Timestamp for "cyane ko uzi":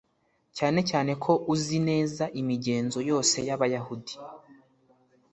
0.89-1.77